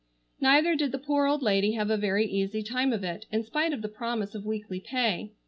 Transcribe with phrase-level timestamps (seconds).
[0.39, 3.71] Neither did the poor old lady have a very easy time of it, in spite
[3.71, 5.29] of the promise of weekly pay.